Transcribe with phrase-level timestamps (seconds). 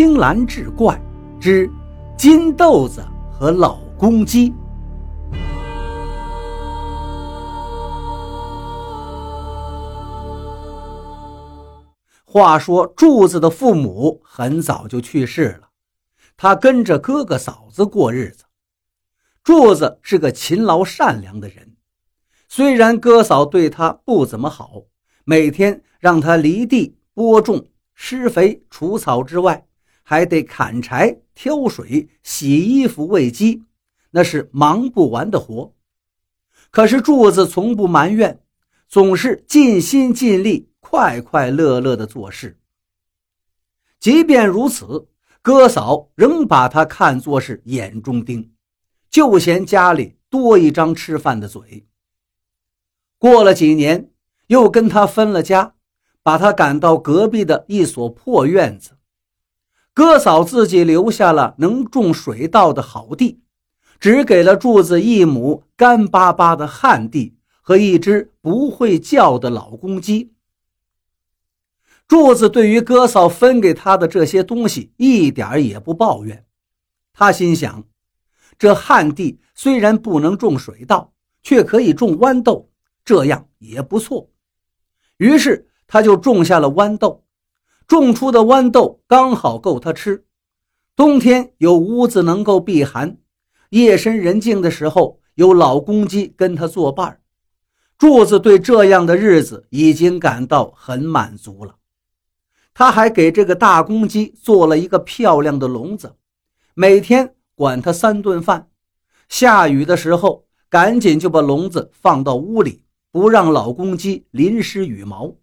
[0.00, 0.98] 青兰志怪
[1.38, 1.70] 之
[2.16, 4.50] 金豆子和老公鸡。
[12.24, 15.68] 话说柱子的父母很早就去世了，
[16.34, 18.44] 他跟着哥哥嫂子过日子。
[19.44, 21.76] 柱子是个勤劳善良的人，
[22.48, 24.84] 虽然哥嫂对他不怎么好，
[25.24, 29.66] 每天让他犁地、播种、施肥、除草之外，
[30.10, 33.62] 还得砍柴、挑水、洗衣服、喂鸡，
[34.10, 35.72] 那是忙不完的活。
[36.72, 38.42] 可是柱子从不埋怨，
[38.88, 42.58] 总是尽心尽力、快快乐乐地做事。
[44.00, 45.06] 即便如此，
[45.42, 48.52] 哥嫂仍把他看作是眼中钉。
[49.10, 51.86] 就嫌家里多一张吃饭的嘴。
[53.16, 54.10] 过了几年，
[54.48, 55.76] 又跟他分了家，
[56.24, 58.96] 把他赶到隔壁的一所破院子。
[60.00, 63.42] 哥嫂自己留下了能种水稻的好地，
[63.98, 70.32] 只给了柱子一亩干巴巴的旱地和一只不会叫的老公鸡。
[72.08, 76.46] 柱子对于哥嫂分给他的这些东西一点也不抱怨，
[77.12, 77.84] 他心想。
[78.58, 82.70] 这旱地虽然不能种水稻，却可以种豌豆，
[83.04, 84.30] 这样也不错。
[85.18, 87.22] 于是他就种下了豌豆，
[87.90, 90.24] 种出的豌豆刚好够他吃。
[90.94, 93.18] 冬天有屋子能够避寒，
[93.70, 97.20] 夜深人静的时候有老公鸡跟他作伴。
[97.98, 101.74] 柱子对这样的日子已经感到很满足了。
[102.72, 106.14] 他还给这个大公鸡做了一个漂亮的笼子，
[106.74, 107.34] 每天。
[107.56, 108.70] 管它三顿饭，
[109.28, 115.34] 下雨的时候赶紧就把笼子放到屋里，不让老公鸡淋湿羽毛。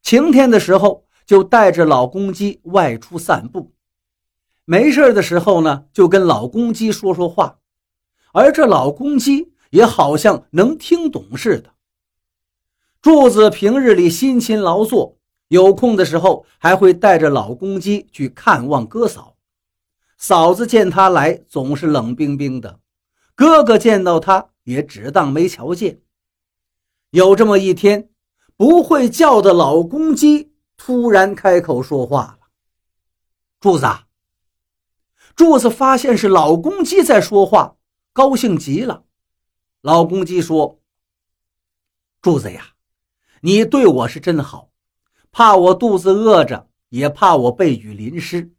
[0.00, 3.72] 晴天的时候就带着老公鸡外出散步，
[4.64, 7.58] 没事的时候呢就跟老公鸡说说话，
[8.32, 11.70] 而这老公鸡也好像能听懂似的。
[13.00, 15.18] 柱子平日里辛勤劳作，
[15.48, 19.36] 有空的时候还会带着老公鸡去看望哥嫂。
[20.16, 22.78] 嫂子见他来，总是冷冰冰的；
[23.34, 26.00] 哥哥见到他，也只当没瞧见。
[27.10, 28.08] 有这么一天，
[28.56, 32.48] 不会叫的老公鸡突然开口说话了
[33.60, 33.86] ：“柱子。”
[35.36, 37.76] 柱子发现是老公鸡在说话，
[38.12, 39.04] 高兴极了。
[39.80, 40.80] 老公鸡说
[42.22, 42.74] ：“柱子呀，
[43.40, 44.70] 你对我是真好，
[45.32, 48.52] 怕我肚子饿着，也怕我被雨淋湿，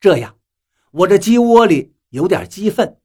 [0.00, 0.36] 这样。”
[0.92, 3.00] 我这鸡窝里有点鸡粪，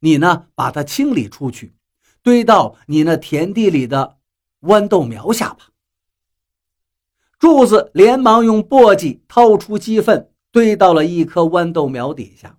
[0.00, 1.74] 你呢把它清理出去，
[2.22, 4.18] 堆到你那田地里的
[4.60, 5.71] 豌豆苗下吧。
[7.42, 12.56] 柱子连忙用簸箕掏出鸡粪，堆到了一棵豌豆苗底下。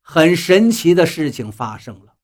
[0.00, 2.14] 很神奇的事情发生了，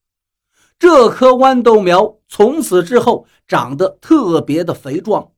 [0.79, 5.31] 这棵豌豆苗从此之后长得特别的肥壮，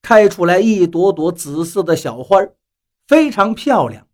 [0.00, 2.38] 开出来一朵朵紫色的小花，
[3.08, 4.06] 非常漂亮。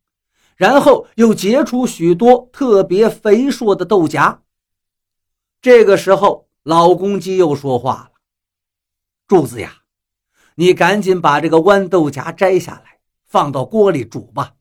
[0.56, 4.42] 然后又结出许多特别肥硕的豆荚。
[5.60, 8.12] 这个时候，老公鸡又说话了
[9.28, 9.79] ：“柱子呀，
[10.54, 14.54] 你赶紧把这个豌豆荚摘下来，放到锅里煮吧。”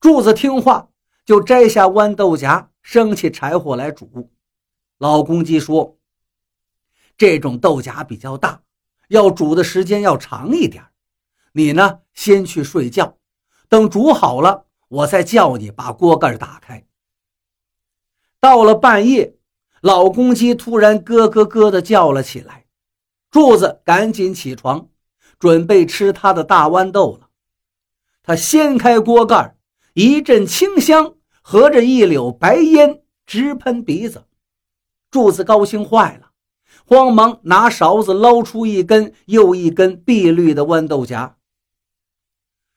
[0.00, 0.88] 柱子听话，
[1.24, 4.30] 就摘下豌豆荚，生起柴火来煮。
[4.98, 5.98] 老公鸡说
[7.18, 8.62] ：“这种豆荚比较大，
[9.08, 10.84] 要煮的时间要长一点。
[11.52, 13.16] 你呢，先去睡觉，
[13.68, 16.86] 等煮好了。”我再叫你把锅盖打开。
[18.40, 19.36] 到了半夜，
[19.82, 22.64] 老公鸡突然咯咯咯的叫了起来，
[23.30, 24.88] 柱子赶紧起床，
[25.38, 27.28] 准备吃他的大豌豆了。
[28.22, 29.56] 他掀开锅盖，
[29.94, 34.24] 一阵清香和着一绺白烟直喷鼻子。
[35.10, 36.30] 柱子高兴坏了，
[36.84, 41.36] 慌忙拿勺子捞出一根又一根碧绿的豌豆荚。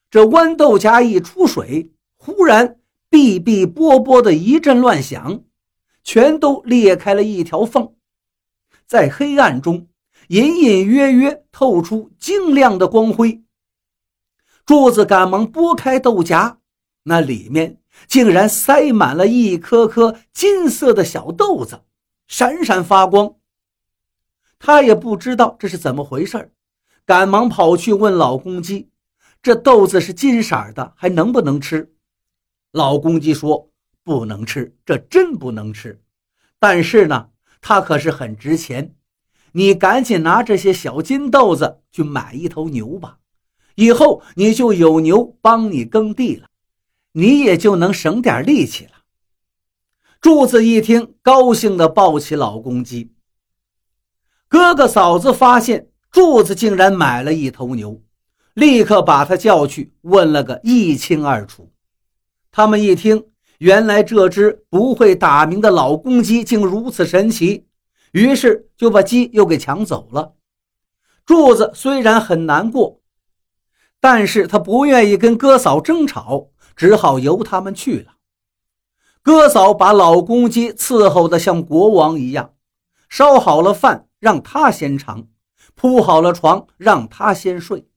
[0.09, 1.91] 这豌豆荚一出水。
[2.23, 2.77] 忽然，
[3.09, 5.43] 哔哔啵啵的一阵乱响，
[6.03, 7.95] 全都裂开了一条缝，
[8.85, 9.87] 在黑暗中
[10.31, 13.43] 隐隐约约透出晶亮的光辉。
[14.65, 16.59] 柱子赶忙拨开豆荚，
[17.03, 21.81] 那里面竟然塞满了一颗颗金色的小豆子，
[22.29, 23.35] 闪闪发光。
[24.57, 26.53] 他也不知道这是怎么回事
[27.05, 28.89] 赶忙跑去问老公鸡
[29.43, 31.93] ：“这豆子是金色的，还能不能吃？”
[32.71, 33.69] 老公鸡说
[34.01, 36.01] ：“不能吃，这真不能吃。
[36.57, 38.95] 但是呢，它可是很值钱。
[39.53, 43.17] 你赶紧拿这些小金豆子去买一头牛吧，
[43.75, 46.47] 以后你就有牛帮你耕地了，
[47.13, 48.91] 你也就能省点力气了。
[50.19, 53.11] 柱子一听，高兴地抱起老公鸡。
[54.47, 58.01] 哥哥嫂子发现柱子竟然买了一头牛，
[58.53, 61.71] 立刻把他叫去问了个一清二楚。
[62.51, 63.25] 他们一听，
[63.59, 67.65] 原来这只不会打鸣的老公鸡竟如此神奇，
[68.11, 70.33] 于是就把鸡又给抢走了。
[71.25, 73.01] 柱子虽然很难过，
[73.99, 78.15] 但是他不愿意跟哥嫂争吵，只好由他们去了。
[79.21, 82.55] 哥嫂把老公鸡伺候得像国王一样，
[83.07, 85.27] 烧好了饭让他先尝，
[85.75, 87.87] 铺好了床让他先睡。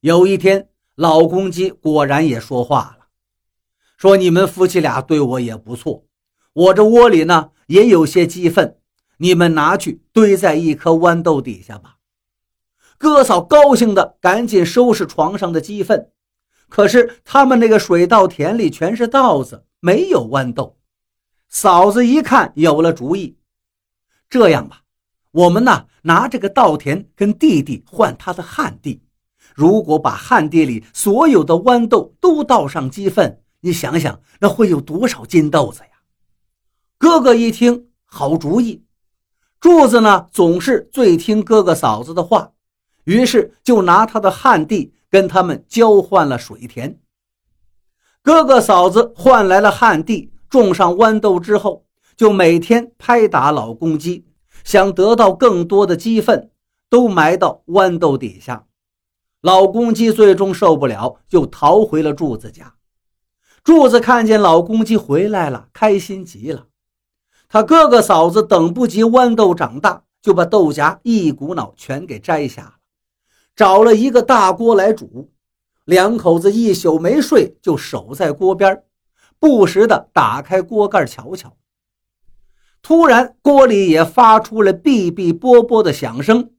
[0.00, 3.06] 有一天，老公鸡果然也说话了，
[3.96, 6.04] 说：“你们夫妻俩对我也不错，
[6.52, 8.79] 我这窝里呢也有些鸡粪，
[9.20, 11.96] 你们拿去堆在一颗豌豆底下吧。”
[12.98, 16.10] 哥嫂高兴的赶紧收拾床上的鸡粪，
[16.68, 19.64] 可是他们那个水稻田里全是稻子。
[19.82, 20.76] 没有豌豆，
[21.48, 23.38] 嫂子一看有了主意。
[24.28, 24.82] 这样吧，
[25.30, 29.02] 我们呢拿这个稻田跟弟弟换他的旱地。
[29.54, 36.02] 如果把旱地里所有的豌豆都倒上鸡粪，你想想那会有多少金豆子呀？
[36.98, 38.84] 哥哥一听，好主意。
[39.60, 42.52] 柱子呢总是最听哥哥嫂子的话，
[43.04, 46.98] 于是就拿他的旱地跟他们交换了水田。
[48.22, 51.84] 哥哥嫂子换来了旱地，种上豌豆之后，
[52.16, 54.26] 就每天拍打老公鸡，
[54.64, 56.50] 想得到更多的鸡粪，
[56.88, 58.66] 都埋到豌豆底下。
[59.42, 62.74] 老公鸡最终受不了，就逃回了柱子家。
[63.62, 66.66] 柱子看见老公鸡回来了，开心极了。
[67.52, 72.74] 他哥哥嫂子等不及豌豆长大，就把豆荚一股脑全给摘下了，
[73.56, 75.32] 找了一个大锅来煮。
[75.84, 78.84] 两口子一宿没睡，就守在锅边，
[79.40, 81.56] 不时的打开锅盖瞧瞧。
[82.82, 86.50] 突然，锅里也发出了哔哔啵啵的响声，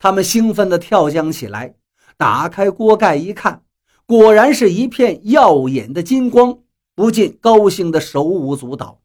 [0.00, 1.76] 他们兴奋地跳将起来，
[2.16, 3.62] 打开锅盖一看，
[4.06, 6.58] 果然是一片耀眼的金光，
[6.96, 9.01] 不禁高兴的手舞足蹈。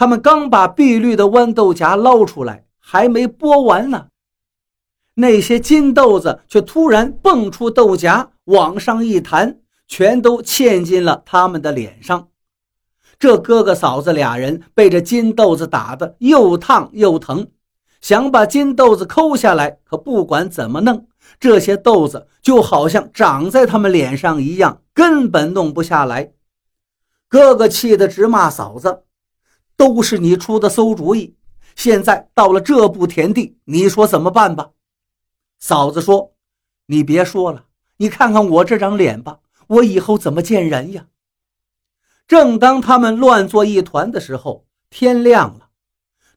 [0.00, 4.06] 他们刚把碧绿的豌豆荚捞出来，还没剥完呢。
[5.16, 12.28] 那些金豆子却突然蹦出豆荚，往上一弹，全都嵌进了他们的脸上。
[13.18, 17.48] 这哥哥嫂子俩人被这金豆子打得又烫又疼，
[18.00, 21.08] 想把金豆子抠下来，可不管怎么弄，
[21.38, 26.32] 这些豆子就好像长在他们脸上一样，根本弄不下来。
[27.28, 29.02] 哥哥气得直骂嫂子
[29.80, 31.34] ：“都是你出的馊主意！
[31.74, 34.72] 现在到了这步田地，你说怎么办吧？”
[35.58, 36.34] 嫂子说
[36.88, 37.64] ：“你别说了，
[37.96, 39.38] 你看看我这张脸吧，
[39.68, 41.06] 我以后怎么见人呀？”
[42.28, 45.70] 正当他们乱作一团的时候，天亮了。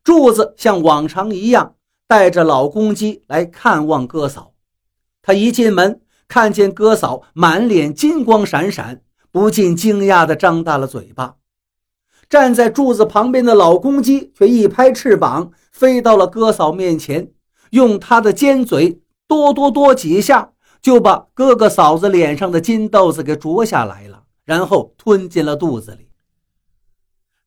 [0.05, 1.75] 柱子像往常一样
[2.07, 4.53] 带着老公鸡来看望哥嫂。
[5.21, 5.99] 他一进门，
[6.29, 9.01] 看见哥嫂满脸金光闪闪，
[9.31, 11.35] 不禁惊讶地张大了嘴巴。
[12.33, 17.29] 站在柱子旁边的老公鸡却一拍翅膀，飞到了哥嫂面前，
[17.69, 19.03] 用他的尖嘴。
[19.27, 20.49] 多多多几下，
[20.81, 26.09] 就把哥哥嫂子脸上的金豆子给啄下来了，然后吞进了肚子里。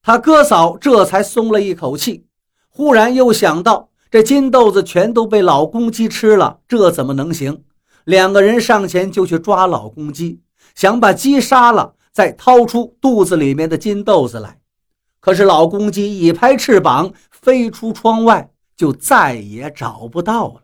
[0.04, 2.28] 他哥嫂这才松了一口气，
[2.70, 7.64] 忽然又想到这金豆子全都被老公鸡吃了，这怎么能行？
[8.04, 10.42] 两个人上前就去抓老公鸡，
[10.76, 14.60] 想把鸡杀了，再掏出肚子里面的金豆子来。
[15.26, 20.60] 可是老公鸡一拍翅膀飞出窗外，就再也找不到了。